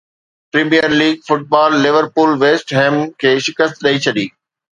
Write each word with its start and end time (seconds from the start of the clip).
premier 0.51 0.87
league 1.01 1.15
football 1.27 1.75
Liverpool 1.83 2.33
West 2.45 2.73
Ham 2.79 2.99
کي 3.21 3.35
شڪست 3.49 3.79
ڏئي 3.87 4.03
ڇڏي 4.07 4.27